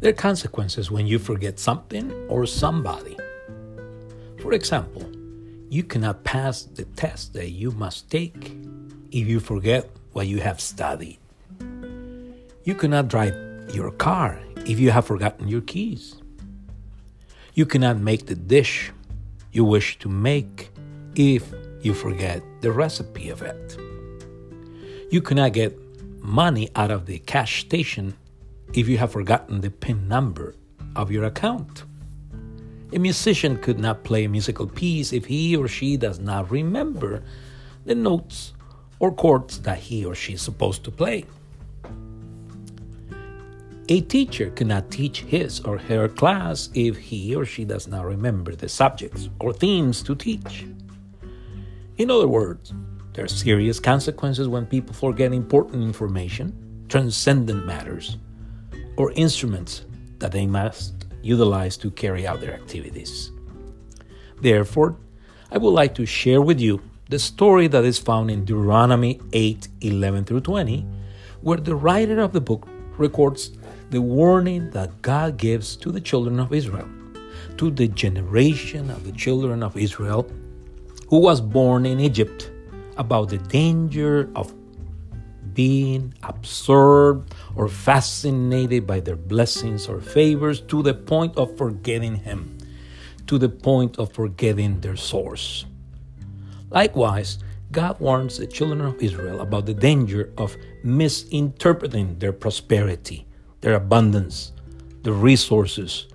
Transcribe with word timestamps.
There 0.00 0.08
are 0.08 0.14
consequences 0.14 0.90
when 0.90 1.06
you 1.06 1.18
forget 1.18 1.58
something 1.58 2.10
or 2.28 2.46
somebody. 2.46 3.18
For 4.40 4.54
example, 4.54 5.04
you 5.68 5.82
cannot 5.82 6.24
pass 6.24 6.62
the 6.62 6.86
test 6.96 7.34
that 7.34 7.50
you 7.50 7.70
must 7.72 8.10
take 8.10 8.56
if 9.12 9.28
you 9.28 9.40
forget 9.40 9.90
what 10.12 10.26
you 10.26 10.40
have 10.40 10.58
studied. 10.58 11.18
You 12.64 12.74
cannot 12.74 13.08
drive 13.08 13.34
your 13.74 13.90
car 13.90 14.40
if 14.64 14.80
you 14.80 14.90
have 14.90 15.04
forgotten 15.04 15.48
your 15.48 15.60
keys. 15.60 16.16
You 17.52 17.66
cannot 17.66 17.98
make 17.98 18.24
the 18.24 18.36
dish 18.36 18.92
you 19.52 19.66
wish 19.66 19.98
to 19.98 20.08
make 20.08 20.70
if 21.14 21.52
you 21.82 21.92
forget 21.92 22.42
the 22.62 22.72
recipe 22.72 23.28
of 23.28 23.42
it. 23.42 23.76
You 25.10 25.20
cannot 25.20 25.52
get 25.52 25.78
money 26.22 26.70
out 26.74 26.90
of 26.90 27.04
the 27.04 27.18
cash 27.18 27.60
station 27.60 28.16
if 28.74 28.88
you 28.88 28.98
have 28.98 29.12
forgotten 29.12 29.60
the 29.60 29.70
PIN 29.70 30.08
number 30.08 30.54
of 30.96 31.10
your 31.10 31.24
account. 31.24 31.84
A 32.92 32.98
musician 32.98 33.56
could 33.56 33.78
not 33.78 34.04
play 34.04 34.24
a 34.24 34.28
musical 34.28 34.66
piece 34.66 35.12
if 35.12 35.26
he 35.26 35.56
or 35.56 35.68
she 35.68 35.96
does 35.96 36.18
not 36.18 36.50
remember 36.50 37.22
the 37.84 37.94
notes 37.94 38.52
or 38.98 39.12
chords 39.12 39.60
that 39.62 39.78
he 39.78 40.04
or 40.04 40.14
she 40.14 40.34
is 40.34 40.42
supposed 40.42 40.84
to 40.84 40.90
play. 40.90 41.24
A 43.88 44.00
teacher 44.02 44.50
cannot 44.50 44.90
teach 44.90 45.22
his 45.22 45.60
or 45.60 45.78
her 45.78 46.08
class 46.08 46.68
if 46.74 46.96
he 46.96 47.34
or 47.34 47.44
she 47.44 47.64
does 47.64 47.88
not 47.88 48.04
remember 48.04 48.54
the 48.54 48.68
subjects 48.68 49.28
or 49.40 49.52
themes 49.52 50.02
to 50.04 50.14
teach. 50.14 50.66
In 51.96 52.10
other 52.10 52.28
words, 52.28 52.72
there 53.14 53.24
are 53.24 53.28
serious 53.28 53.80
consequences 53.80 54.46
when 54.46 54.66
people 54.66 54.94
forget 54.94 55.32
important 55.32 55.82
information, 55.82 56.86
transcendent 56.88 57.66
matters, 57.66 58.16
or 59.00 59.12
instruments 59.12 59.86
that 60.18 60.30
they 60.30 60.46
must 60.46 61.06
utilize 61.22 61.78
to 61.78 61.90
carry 61.90 62.26
out 62.26 62.38
their 62.42 62.52
activities. 62.52 63.32
Therefore, 64.42 64.96
I 65.50 65.56
would 65.56 65.70
like 65.70 65.94
to 65.94 66.04
share 66.04 66.42
with 66.42 66.60
you 66.60 66.82
the 67.08 67.18
story 67.18 67.66
that 67.68 67.84
is 67.86 67.98
found 67.98 68.30
in 68.30 68.44
Deuteronomy 68.44 69.18
8 69.32 69.68
11 69.80 70.24
through 70.24 70.42
20, 70.42 70.86
where 71.40 71.56
the 71.56 71.74
writer 71.74 72.20
of 72.20 72.34
the 72.34 72.42
book 72.42 72.68
records 72.98 73.52
the 73.88 74.02
warning 74.02 74.68
that 74.70 75.00
God 75.00 75.38
gives 75.38 75.76
to 75.76 75.90
the 75.90 76.00
children 76.00 76.38
of 76.38 76.52
Israel, 76.52 76.88
to 77.56 77.70
the 77.70 77.88
generation 77.88 78.90
of 78.90 79.04
the 79.06 79.12
children 79.12 79.62
of 79.62 79.78
Israel 79.78 80.30
who 81.08 81.20
was 81.20 81.40
born 81.40 81.86
in 81.86 82.00
Egypt, 82.00 82.50
about 82.98 83.30
the 83.30 83.38
danger 83.38 84.28
of 84.36 84.52
being 85.54 86.14
absorbed 86.22 87.34
or 87.54 87.68
fascinated 87.68 88.86
by 88.86 89.00
their 89.00 89.16
blessings 89.16 89.88
or 89.88 90.00
favors 90.00 90.60
to 90.62 90.82
the 90.82 90.94
point 90.94 91.36
of 91.36 91.56
forgetting 91.56 92.16
Him, 92.16 92.58
to 93.26 93.38
the 93.38 93.48
point 93.48 93.98
of 93.98 94.12
forgetting 94.12 94.80
their 94.80 94.96
source. 94.96 95.66
Likewise, 96.70 97.38
God 97.72 98.00
warns 98.00 98.38
the 98.38 98.46
children 98.46 98.80
of 98.80 99.00
Israel 99.02 99.40
about 99.40 99.66
the 99.66 99.74
danger 99.74 100.32
of 100.36 100.56
misinterpreting 100.82 102.18
their 102.18 102.32
prosperity, 102.32 103.26
their 103.60 103.74
abundance, 103.74 104.52
their 105.02 105.12
resources, 105.12 106.08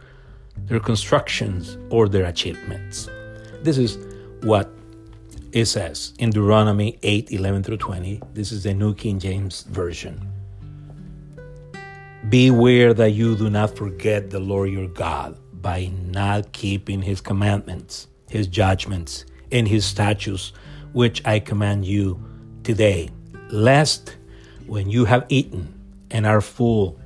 their 0.68 0.80
constructions, 0.80 1.78
or 1.90 2.10
their 2.10 2.26
achievements. 2.26 3.10
This 3.62 3.78
is 3.78 3.98
what 4.44 4.70
it 5.56 5.68
says 5.68 6.14
in 6.20 6.32
Deuteronomy 6.32 7.00
8 7.02 7.32
11 7.32 7.64
through 7.64 7.78
20. 7.78 8.22
This 8.34 8.52
is 8.52 8.64
the 8.64 8.74
New 8.74 8.94
King 8.94 9.20
James 9.20 9.62
Version. 9.64 10.30
Beware 12.28 12.94
that 12.94 13.12
you 13.12 13.38
do 13.38 13.50
not 13.50 13.78
forget 13.78 14.30
the 14.30 14.40
Lord 14.40 14.70
your 14.70 14.90
God 14.90 15.38
by 15.62 15.90
not 16.12 16.52
keeping 16.52 17.02
his 17.02 17.22
commandments, 17.22 18.08
his 18.30 18.48
judgments, 18.48 19.24
and 19.50 19.66
his 19.66 19.86
statutes, 19.86 20.52
which 20.92 21.26
I 21.26 21.40
command 21.40 21.86
you 21.86 22.22
today, 22.64 23.08
lest 23.50 24.18
when 24.68 24.90
you 24.90 25.06
have 25.06 25.26
eaten 25.30 25.74
and 26.12 26.26
are 26.26 26.42
full, 26.42 27.00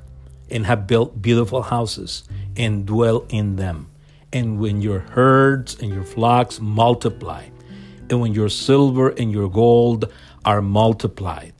and 0.49 0.65
have 0.65 0.87
built 0.87 1.21
beautiful 1.21 1.61
houses 1.61 2.23
and 2.57 2.87
dwell 2.87 3.27
in 3.29 3.57
them, 3.57 3.91
and 4.33 4.59
when 4.59 4.81
your 4.81 5.01
herds 5.01 5.79
and 5.79 5.93
your 5.93 6.03
flocks 6.03 6.59
multiply, 6.59 7.43
and 8.09 8.19
when 8.21 8.33
your 8.33 8.49
silver 8.49 9.09
and 9.09 9.31
your 9.31 9.49
gold 9.49 10.11
are 10.45 10.61
multiplied, 10.61 11.53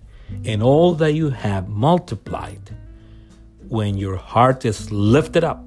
and 0.46 0.64
all 0.64 0.94
that 0.96 1.14
you 1.14 1.30
have 1.30 1.70
multiplied, 1.70 2.76
when 3.68 3.98
your 3.98 4.18
heart 4.18 4.66
is 4.66 4.92
lifted 4.92 5.44
up, 5.44 5.64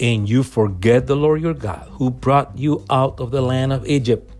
and 0.00 0.28
you 0.28 0.42
forget 0.42 1.06
the 1.06 1.16
Lord 1.16 1.42
your 1.42 1.54
God, 1.54 1.88
who 1.92 2.10
brought 2.10 2.56
you 2.56 2.84
out 2.88 3.18
of 3.20 3.30
the 3.30 3.42
land 3.42 3.72
of 3.72 3.86
Egypt 3.86 4.32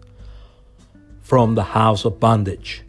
from 1.21 1.55
the 1.55 1.65
house 1.65 2.05
of 2.05 2.21
bondage, 2.21 2.85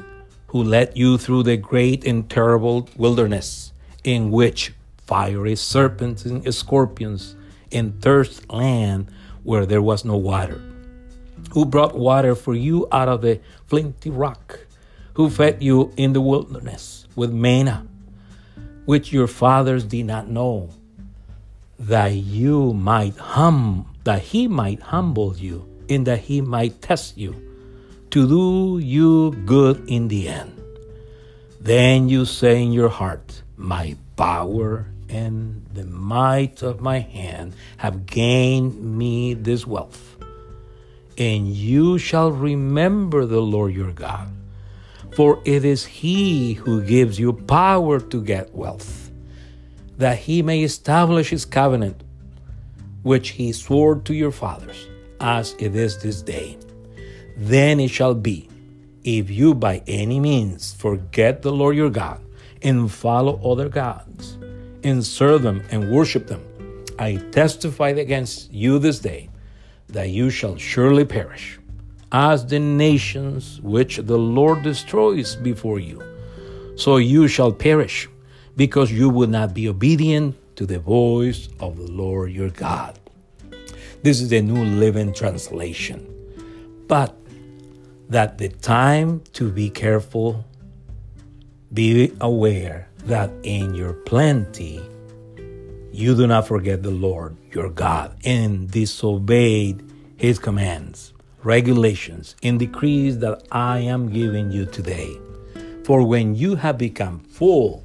who 0.47 0.63
led 0.63 0.95
you 0.95 1.17
through 1.17 1.43
the 1.43 1.57
great 1.57 2.05
and 2.05 2.29
terrible 2.29 2.87
wilderness, 2.95 3.73
in 4.03 4.29
which 4.29 4.73
fiery 4.97 5.55
serpents 5.55 6.25
and 6.25 6.53
scorpions, 6.53 7.35
and 7.71 8.01
thirst 8.01 8.49
land 8.51 9.07
where 9.43 9.65
there 9.65 9.81
was 9.81 10.05
no 10.05 10.15
water 10.15 10.61
who 11.51 11.65
brought 11.65 11.97
water 11.97 12.35
for 12.35 12.53
you 12.53 12.87
out 12.91 13.07
of 13.07 13.21
the 13.21 13.39
flinty 13.65 14.09
rock, 14.09 14.59
who 15.13 15.29
fed 15.29 15.61
you 15.61 15.91
in 15.97 16.13
the 16.13 16.21
wilderness 16.21 17.07
with 17.15 17.31
manna, 17.31 17.85
which 18.85 19.11
your 19.11 19.27
fathers 19.27 19.83
did 19.83 20.05
not 20.05 20.29
know, 20.29 20.69
that 21.77 22.13
you 22.13 22.73
might 22.73 23.15
hum, 23.17 23.93
that 24.03 24.21
he 24.21 24.47
might 24.47 24.81
humble 24.81 25.35
you, 25.37 25.67
and 25.89 26.05
that 26.05 26.19
he 26.19 26.41
might 26.41 26.81
test 26.81 27.17
you, 27.17 27.35
to 28.11 28.27
do 28.27 28.79
you 28.83 29.31
good 29.45 29.83
in 29.87 30.07
the 30.07 30.27
end. 30.27 30.59
Then 31.59 32.09
you 32.09 32.25
say 32.25 32.63
in 32.63 32.71
your 32.71 32.89
heart, 32.89 33.43
My 33.57 33.97
power 34.15 34.85
and 35.09 35.65
the 35.73 35.85
might 35.85 36.61
of 36.61 36.79
my 36.79 36.99
hand 36.99 37.53
have 37.77 38.05
gained 38.05 38.97
me 38.97 39.33
this 39.33 39.65
wealth 39.65 40.17
and 41.19 41.49
you 41.49 41.97
shall 41.97 42.31
remember 42.31 43.25
the 43.25 43.41
Lord 43.41 43.73
your 43.73 43.91
God. 43.91 44.31
For 45.13 45.41
it 45.43 45.65
is 45.65 45.85
He 45.85 46.53
who 46.53 46.81
gives 46.81 47.19
you 47.19 47.33
power 47.33 47.99
to 47.99 48.23
get 48.23 48.55
wealth, 48.55 49.11
that 49.97 50.17
He 50.17 50.41
may 50.41 50.63
establish 50.63 51.29
His 51.29 51.45
covenant, 51.45 52.03
which 53.03 53.29
He 53.29 53.51
swore 53.51 53.95
to 53.95 54.13
your 54.13 54.31
fathers, 54.31 54.87
as 55.19 55.55
it 55.59 55.75
is 55.75 56.01
this 56.01 56.21
day. 56.21 56.57
Then 57.35 57.79
it 57.79 57.89
shall 57.89 58.15
be, 58.15 58.49
if 59.03 59.29
you 59.29 59.53
by 59.53 59.83
any 59.87 60.19
means 60.19 60.73
forget 60.73 61.41
the 61.41 61.51
Lord 61.51 61.75
your 61.75 61.89
God, 61.89 62.21
and 62.61 62.91
follow 62.91 63.39
other 63.51 63.67
gods, 63.67 64.37
and 64.83 65.05
serve 65.05 65.41
them 65.41 65.63
and 65.71 65.91
worship 65.91 66.27
them, 66.27 66.45
I 66.97 67.15
testify 67.31 67.89
against 67.89 68.51
you 68.53 68.79
this 68.79 68.99
day 68.99 69.28
that 69.89 70.09
you 70.09 70.29
shall 70.29 70.55
surely 70.57 71.05
perish, 71.05 71.59
as 72.11 72.45
the 72.45 72.59
nations 72.59 73.59
which 73.61 73.97
the 73.97 74.17
Lord 74.17 74.63
destroys 74.63 75.35
before 75.35 75.79
you. 75.79 76.01
So 76.75 76.97
you 76.97 77.27
shall 77.27 77.51
perish, 77.51 78.07
because 78.55 78.91
you 78.91 79.09
will 79.09 79.27
not 79.27 79.53
be 79.53 79.67
obedient 79.67 80.35
to 80.55 80.65
the 80.65 80.79
voice 80.79 81.49
of 81.59 81.77
the 81.77 81.91
Lord 81.91 82.31
your 82.31 82.49
God. 82.49 82.99
This 84.03 84.21
is 84.21 84.29
the 84.29 84.41
New 84.41 84.63
Living 84.63 85.13
Translation. 85.13 86.05
But 86.87 87.15
that 88.09 88.37
the 88.37 88.49
time 88.49 89.21
to 89.33 89.51
be 89.51 89.69
careful, 89.69 90.45
be 91.73 92.11
aware 92.19 92.87
that 93.05 93.29
in 93.43 93.75
your 93.75 93.93
plenty, 93.93 94.81
you 95.91 96.15
do 96.15 96.27
not 96.27 96.47
forget 96.47 96.83
the 96.83 96.91
Lord 96.91 97.35
your 97.51 97.69
God 97.69 98.15
and 98.23 98.69
disobeyed 98.69 99.83
his 100.17 100.37
commands, 100.37 101.13
regulations, 101.43 102.35
and 102.43 102.59
decrees 102.59 103.19
that 103.19 103.43
I 103.51 103.79
am 103.79 104.11
giving 104.11 104.51
you 104.51 104.65
today. 104.65 105.17
For 105.83 106.03
when 106.03 106.35
you 106.35 106.55
have 106.55 106.77
become 106.77 107.21
full 107.21 107.83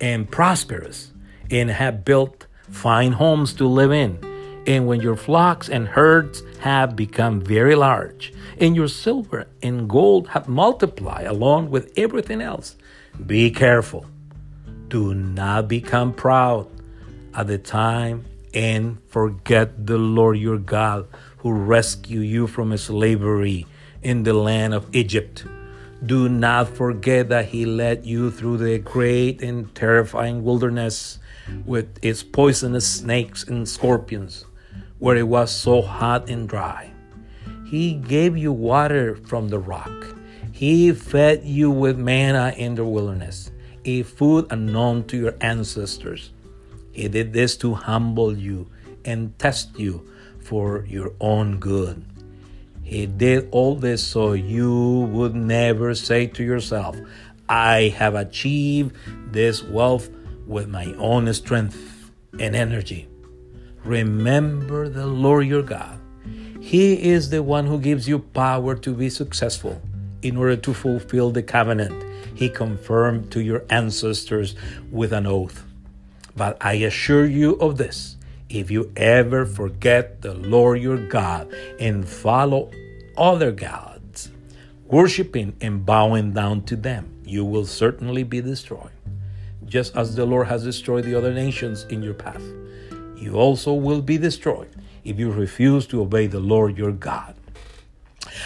and 0.00 0.30
prosperous 0.30 1.12
and 1.50 1.70
have 1.70 2.04
built 2.04 2.46
fine 2.70 3.12
homes 3.12 3.54
to 3.54 3.66
live 3.66 3.92
in, 3.92 4.18
and 4.66 4.86
when 4.86 5.00
your 5.00 5.16
flocks 5.16 5.68
and 5.68 5.88
herds 5.88 6.42
have 6.60 6.96
become 6.96 7.40
very 7.40 7.74
large, 7.74 8.32
and 8.58 8.74
your 8.74 8.88
silver 8.88 9.46
and 9.62 9.88
gold 9.88 10.28
have 10.28 10.48
multiplied 10.48 11.26
along 11.26 11.70
with 11.70 11.92
everything 11.96 12.40
else, 12.40 12.76
be 13.26 13.50
careful. 13.50 14.06
Do 14.88 15.14
not 15.14 15.68
become 15.68 16.12
proud 16.12 16.68
at 17.34 17.46
the 17.46 17.58
time 17.58 18.24
and 18.52 18.98
forget 19.08 19.86
the 19.86 19.98
Lord 19.98 20.38
your 20.38 20.58
God 20.58 21.08
who 21.38 21.52
rescued 21.52 22.26
you 22.26 22.46
from 22.46 22.76
slavery 22.76 23.66
in 24.02 24.22
the 24.22 24.34
land 24.34 24.74
of 24.74 24.94
Egypt. 24.94 25.44
Do 26.04 26.28
not 26.28 26.68
forget 26.68 27.30
that 27.30 27.46
he 27.46 27.64
led 27.64 28.04
you 28.04 28.30
through 28.30 28.58
the 28.58 28.78
great 28.78 29.42
and 29.42 29.74
terrifying 29.74 30.44
wilderness 30.44 31.18
with 31.64 31.98
its 32.02 32.22
poisonous 32.22 32.86
snakes 32.86 33.44
and 33.44 33.68
scorpions, 33.68 34.44
where 34.98 35.16
it 35.16 35.28
was 35.28 35.50
so 35.50 35.82
hot 35.82 36.28
and 36.28 36.48
dry. 36.48 36.92
He 37.64 37.94
gave 37.94 38.36
you 38.36 38.52
water 38.52 39.16
from 39.16 39.48
the 39.48 39.58
rock. 39.58 40.14
He 40.52 40.92
fed 40.92 41.44
you 41.44 41.70
with 41.70 41.98
manna 41.98 42.54
in 42.56 42.74
the 42.74 42.84
wilderness, 42.84 43.50
a 43.84 44.02
food 44.02 44.46
unknown 44.50 45.04
to 45.08 45.16
your 45.16 45.34
ancestors. 45.40 46.33
He 46.94 47.08
did 47.08 47.32
this 47.32 47.56
to 47.56 47.74
humble 47.74 48.38
you 48.38 48.70
and 49.04 49.36
test 49.36 49.76
you 49.76 50.08
for 50.38 50.86
your 50.86 51.12
own 51.20 51.58
good. 51.58 52.04
He 52.84 53.06
did 53.06 53.48
all 53.50 53.74
this 53.74 54.06
so 54.06 54.32
you 54.34 55.08
would 55.10 55.34
never 55.34 55.96
say 55.96 56.28
to 56.28 56.44
yourself, 56.44 56.96
I 57.48 57.94
have 57.98 58.14
achieved 58.14 58.94
this 59.32 59.64
wealth 59.64 60.08
with 60.46 60.68
my 60.68 60.94
own 60.94 61.32
strength 61.34 62.12
and 62.38 62.54
energy. 62.54 63.08
Remember 63.82 64.88
the 64.88 65.06
Lord 65.06 65.48
your 65.48 65.62
God. 65.62 65.98
He 66.60 67.10
is 67.10 67.28
the 67.28 67.42
one 67.42 67.66
who 67.66 67.80
gives 67.80 68.08
you 68.08 68.20
power 68.20 68.76
to 68.76 68.94
be 68.94 69.10
successful 69.10 69.82
in 70.22 70.36
order 70.36 70.56
to 70.56 70.72
fulfill 70.72 71.32
the 71.32 71.42
covenant 71.42 72.04
he 72.36 72.48
confirmed 72.48 73.32
to 73.32 73.40
your 73.40 73.64
ancestors 73.68 74.54
with 74.92 75.12
an 75.12 75.26
oath. 75.26 75.64
But 76.36 76.56
I 76.60 76.74
assure 76.74 77.26
you 77.26 77.52
of 77.56 77.76
this 77.76 78.16
if 78.48 78.70
you 78.70 78.92
ever 78.96 79.46
forget 79.46 80.22
the 80.22 80.34
Lord 80.34 80.80
your 80.80 80.98
God 80.98 81.52
and 81.80 82.08
follow 82.08 82.70
other 83.16 83.52
gods, 83.52 84.30
worshiping 84.86 85.56
and 85.60 85.84
bowing 85.84 86.32
down 86.32 86.62
to 86.64 86.76
them, 86.76 87.22
you 87.24 87.44
will 87.44 87.66
certainly 87.66 88.22
be 88.22 88.40
destroyed. 88.40 88.90
Just 89.64 89.96
as 89.96 90.14
the 90.14 90.26
Lord 90.26 90.48
has 90.48 90.64
destroyed 90.64 91.04
the 91.04 91.14
other 91.14 91.32
nations 91.32 91.84
in 91.84 92.02
your 92.02 92.14
path, 92.14 92.42
you 93.16 93.36
also 93.36 93.72
will 93.72 94.02
be 94.02 94.18
destroyed 94.18 94.68
if 95.04 95.18
you 95.18 95.30
refuse 95.30 95.86
to 95.86 96.02
obey 96.02 96.26
the 96.26 96.40
Lord 96.40 96.76
your 96.76 96.92
God. 96.92 97.34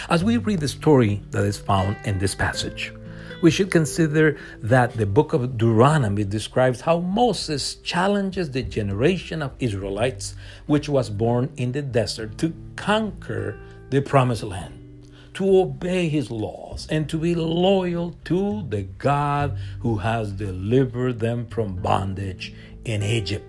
As 0.09 0.23
we 0.23 0.37
read 0.37 0.59
the 0.59 0.67
story 0.67 1.21
that 1.31 1.43
is 1.43 1.57
found 1.57 1.97
in 2.05 2.19
this 2.19 2.35
passage, 2.35 2.93
we 3.41 3.51
should 3.51 3.71
consider 3.71 4.37
that 4.59 4.93
the 4.93 5.05
book 5.05 5.33
of 5.33 5.57
Deuteronomy 5.57 6.23
describes 6.23 6.81
how 6.81 6.99
Moses 6.99 7.75
challenges 7.75 8.51
the 8.51 8.63
generation 8.63 9.41
of 9.41 9.53
Israelites 9.59 10.35
which 10.65 10.89
was 10.89 11.09
born 11.09 11.49
in 11.55 11.71
the 11.71 11.81
desert 11.81 12.37
to 12.39 12.53
conquer 12.75 13.57
the 13.89 14.01
promised 14.01 14.43
land, 14.43 15.07
to 15.33 15.59
obey 15.59 16.09
his 16.09 16.29
laws, 16.29 16.87
and 16.89 17.09
to 17.09 17.17
be 17.17 17.33
loyal 17.33 18.15
to 18.25 18.65
the 18.69 18.83
God 18.83 19.57
who 19.79 19.97
has 19.97 20.31
delivered 20.31 21.19
them 21.19 21.47
from 21.47 21.75
bondage 21.75 22.53
in 22.85 23.01
Egypt. 23.03 23.45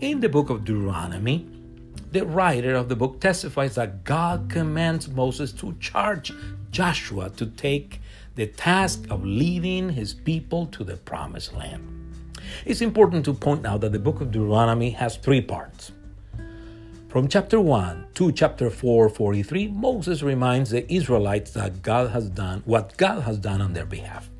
In 0.00 0.20
the 0.20 0.28
book 0.28 0.50
of 0.50 0.64
Deuteronomy, 0.64 1.46
the 2.10 2.26
writer 2.26 2.74
of 2.74 2.88
the 2.88 2.96
book 2.96 3.20
testifies 3.20 3.76
that 3.76 4.04
God 4.04 4.50
commands 4.50 5.08
Moses 5.08 5.52
to 5.52 5.74
charge 5.80 6.32
Joshua 6.70 7.30
to 7.30 7.46
take 7.46 8.01
the 8.34 8.46
task 8.46 9.04
of 9.10 9.24
leading 9.24 9.90
his 9.90 10.14
people 10.14 10.66
to 10.66 10.84
the 10.84 10.96
promised 10.96 11.54
land. 11.54 11.88
It's 12.64 12.80
important 12.80 13.24
to 13.26 13.34
point 13.34 13.66
out 13.66 13.80
that 13.82 13.92
the 13.92 13.98
book 13.98 14.20
of 14.20 14.30
Deuteronomy 14.30 14.90
has 14.90 15.16
three 15.16 15.40
parts. 15.40 15.92
From 17.08 17.28
chapter 17.28 17.60
1 17.60 18.06
to 18.14 18.32
chapter 18.32 18.70
4, 18.70 19.10
43, 19.10 19.68
Moses 19.68 20.22
reminds 20.22 20.70
the 20.70 20.90
Israelites 20.90 21.50
that 21.50 21.82
God 21.82 22.10
has 22.10 22.30
done 22.30 22.62
what 22.64 22.96
God 22.96 23.24
has 23.24 23.36
done 23.36 23.60
on 23.60 23.74
their 23.74 23.84
behalf. 23.84 24.30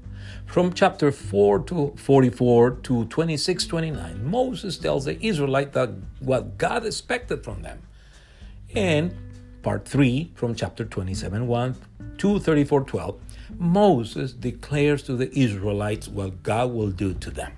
From 0.46 0.72
chapter 0.72 1.12
4 1.12 1.60
to 1.64 1.94
44 1.96 2.70
to 2.70 3.04
26, 3.06 3.66
29, 3.66 4.24
Moses 4.24 4.78
tells 4.78 5.04
the 5.04 5.22
Israelites 5.24 5.74
that 5.74 5.90
what 6.20 6.56
God 6.56 6.86
expected 6.86 7.44
from 7.44 7.62
them. 7.62 7.82
And 8.74 9.14
part 9.62 9.86
3 9.86 10.32
from 10.34 10.54
chapter 10.54 10.84
27, 10.84 11.46
1 11.46 11.76
to 12.18 12.38
34, 12.38 12.84
12, 12.84 13.20
Moses 13.58 14.32
declares 14.32 15.02
to 15.04 15.16
the 15.16 15.37
Israelites 15.38 16.08
what 16.08 16.43
God 16.43 16.72
will 16.72 16.90
do 16.90 17.14
to 17.14 17.31
them. 17.31 17.52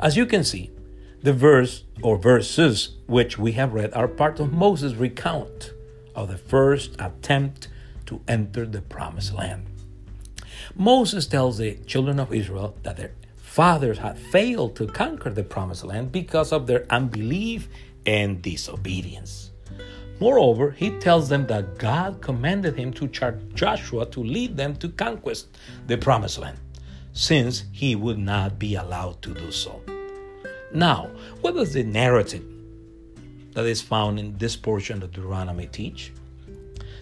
As 0.00 0.16
you 0.16 0.26
can 0.26 0.44
see, 0.44 0.70
the 1.22 1.32
verse 1.32 1.84
or 2.02 2.18
verses 2.18 2.96
which 3.06 3.38
we 3.38 3.52
have 3.52 3.72
read 3.72 3.92
are 3.94 4.08
part 4.08 4.38
of 4.38 4.52
Moses' 4.52 4.94
recount 4.94 5.72
of 6.14 6.28
the 6.28 6.36
first 6.36 6.94
attempt 6.98 7.68
to 8.06 8.20
enter 8.28 8.64
the 8.66 8.82
promised 8.82 9.34
land. 9.34 9.66
Moses 10.74 11.26
tells 11.26 11.58
the 11.58 11.76
children 11.86 12.20
of 12.20 12.32
Israel 12.32 12.76
that 12.82 12.96
their 12.96 13.12
fathers 13.36 13.98
had 13.98 14.18
failed 14.18 14.76
to 14.76 14.86
conquer 14.86 15.30
the 15.30 15.42
promised 15.42 15.84
land 15.84 16.12
because 16.12 16.52
of 16.52 16.66
their 16.66 16.84
unbelief 16.90 17.68
and 18.04 18.42
disobedience. 18.42 19.45
Moreover, 20.18 20.70
he 20.70 20.90
tells 20.98 21.28
them 21.28 21.46
that 21.48 21.78
God 21.78 22.22
commanded 22.22 22.76
him 22.76 22.92
to 22.94 23.08
charge 23.08 23.36
Joshua 23.54 24.06
to 24.06 24.20
lead 24.20 24.56
them 24.56 24.74
to 24.76 24.88
conquest 24.88 25.48
the 25.86 25.98
promised 25.98 26.38
land, 26.38 26.58
since 27.12 27.64
he 27.72 27.94
would 27.94 28.18
not 28.18 28.58
be 28.58 28.76
allowed 28.76 29.20
to 29.22 29.34
do 29.34 29.50
so. 29.50 29.82
Now, 30.72 31.10
what 31.42 31.54
does 31.54 31.74
the 31.74 31.82
narrative 31.82 32.44
that 33.52 33.66
is 33.66 33.82
found 33.82 34.18
in 34.18 34.36
this 34.38 34.56
portion 34.56 35.02
of 35.02 35.12
Deuteronomy 35.12 35.66
teach? 35.66 36.12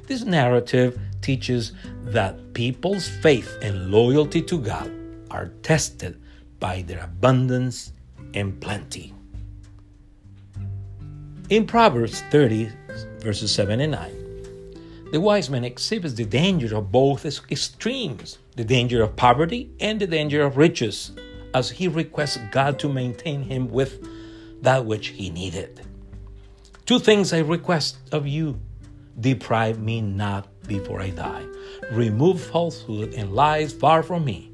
This 0.06 0.24
narrative 0.24 0.98
teaches 1.22 1.72
that 2.04 2.52
people's 2.52 3.08
faith 3.08 3.56
and 3.62 3.90
loyalty 3.90 4.42
to 4.42 4.58
God 4.58 4.90
are 5.30 5.48
tested 5.62 6.20
by 6.60 6.82
their 6.82 7.02
abundance 7.04 7.92
and 8.34 8.60
plenty. 8.60 9.14
In 11.48 11.66
Proverbs 11.66 12.22
30, 12.30 12.70
verses 13.24 13.52
7 13.52 13.80
and 13.80 13.92
9. 13.92 15.10
The 15.10 15.20
wise 15.20 15.48
man 15.48 15.64
exhibits 15.64 16.14
the 16.14 16.26
danger 16.26 16.76
of 16.76 16.92
both 16.92 17.24
extremes 17.24 18.38
the 18.56 18.64
danger 18.64 19.02
of 19.02 19.16
poverty 19.16 19.70
and 19.80 19.98
the 19.98 20.06
danger 20.06 20.44
of 20.44 20.56
riches, 20.56 21.12
as 21.54 21.70
he 21.70 21.88
requests 21.88 22.38
God 22.52 22.78
to 22.80 22.88
maintain 22.88 23.42
him 23.42 23.70
with 23.70 24.06
that 24.62 24.84
which 24.84 25.08
he 25.08 25.30
needed. 25.30 25.80
Two 26.84 26.98
things 26.98 27.32
I 27.32 27.38
request 27.38 27.96
of 28.12 28.26
you 28.26 28.60
deprive 29.18 29.80
me 29.80 30.00
not 30.00 30.46
before 30.68 31.00
I 31.00 31.10
die. 31.10 31.44
Remove 31.92 32.40
falsehood 32.40 33.14
and 33.14 33.32
lies 33.32 33.72
far 33.72 34.02
from 34.02 34.24
me. 34.24 34.52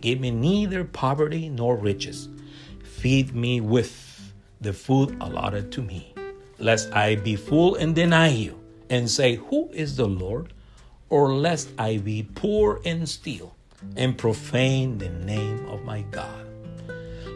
Give 0.00 0.18
me 0.18 0.30
neither 0.30 0.84
poverty 0.84 1.48
nor 1.48 1.76
riches. 1.76 2.28
Feed 2.82 3.34
me 3.34 3.60
with 3.60 4.32
the 4.60 4.72
food 4.72 5.16
allotted 5.20 5.70
to 5.72 5.82
me 5.82 6.14
lest 6.58 6.92
I 6.92 7.16
be 7.16 7.36
full 7.36 7.76
and 7.76 7.94
deny 7.94 8.28
you, 8.28 8.58
and 8.90 9.10
say, 9.10 9.36
Who 9.36 9.70
is 9.72 9.96
the 9.96 10.06
Lord? 10.06 10.52
Or 11.10 11.32
lest 11.32 11.70
I 11.78 11.98
be 11.98 12.28
poor 12.34 12.80
and 12.84 13.08
steal, 13.08 13.56
and 13.96 14.18
profane 14.18 14.98
the 14.98 15.08
name 15.08 15.66
of 15.66 15.84
my 15.84 16.02
God. 16.10 16.46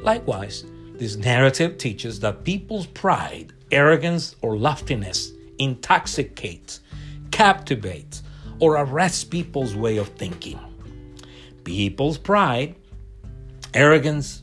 Likewise, 0.03 0.65
this 0.95 1.17
narrative 1.17 1.79
teaches 1.79 2.21
that 2.21 2.45
people's 2.45 2.87
pride, 2.87 3.53
arrogance, 3.71 4.37
or 4.43 4.57
loftiness 4.57 5.33
intoxicates, 5.59 6.81
captivates, 7.31 8.23
or 8.59 8.77
arrests 8.77 9.25
people's 9.25 9.75
way 9.75 9.97
of 9.97 10.09
thinking. 10.09 10.59
People's 11.65 12.19
pride, 12.19 12.75
arrogance, 13.75 14.42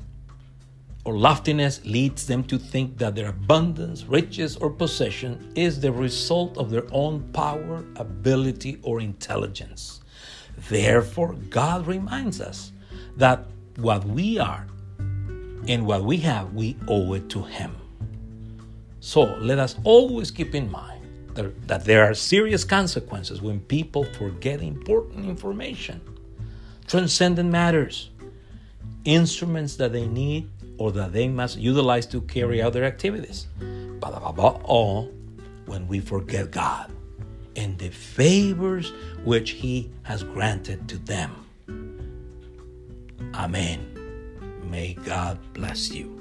or 1.06 1.18
loftiness 1.18 1.84
leads 1.86 2.28
them 2.28 2.44
to 2.44 2.58
think 2.58 2.98
that 2.98 3.16
their 3.16 3.30
abundance, 3.30 4.04
riches, 4.06 4.58
or 4.58 4.70
possession 4.70 5.52
is 5.56 5.80
the 5.80 5.92
result 5.92 6.58
of 6.58 6.70
their 6.70 6.86
own 6.92 7.22
power, 7.32 7.86
ability, 7.96 8.80
or 8.84 9.00
intelligence. 9.00 10.02
Therefore, 10.70 11.34
God 11.50 11.88
reminds 11.88 12.42
us 12.42 12.74
that 13.16 13.46
what 13.78 14.04
we 14.06 14.38
are 14.40 14.68
and 15.68 15.86
what 15.86 16.04
we 16.04 16.18
have, 16.18 16.54
we 16.54 16.76
owe 16.88 17.14
it 17.14 17.30
to 17.30 17.44
Him. 17.44 17.76
So 19.00 19.24
let 19.38 19.58
us 19.60 19.78
always 19.84 20.32
keep 20.32 20.54
in 20.54 20.70
mind 20.70 21.00
that, 21.68 21.86
there 21.86 22.04
are 22.04 22.14
serious 22.14 22.66
consequences 22.66 23.42
when 23.42 23.62
people 23.62 24.04
forget 24.04 24.62
important 24.62 25.26
information, 25.26 26.02
transcendent 26.88 27.50
matters, 27.50 28.10
instruments 29.06 29.78
that 29.78 29.94
they 29.94 30.06
need 30.06 30.50
or 30.80 30.92
that 30.94 31.14
they 31.14 31.28
must 31.28 31.58
utilize 31.58 32.06
to 32.08 32.22
carry 32.22 32.62
out 32.62 32.74
their 32.74 32.86
activities. 32.86 33.48
But 34.00 34.14
above 34.16 34.64
all, 34.64 35.12
when 35.66 35.88
we 35.88 36.00
forget 36.00 36.50
God 36.50 36.92
and 37.56 37.78
the 37.78 37.90
favors 37.90 38.94
which 39.24 39.52
He 39.52 39.92
has 40.04 40.24
granted 40.24 40.88
to 40.90 40.98
them. 40.98 41.46
Amen. 43.36 43.86
May 44.64 44.94
God 44.94 45.38
bless 45.54 45.92
you. 45.92 46.19